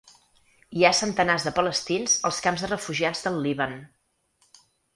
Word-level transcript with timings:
Hi 0.77 0.85
ha 0.87 0.91
centenars 0.99 1.45
de 1.49 1.53
palestins 1.59 2.17
als 2.31 2.41
camps 2.47 2.65
de 2.67 2.73
refugiats 2.73 3.25
del 3.29 3.41
Líban. 3.47 3.79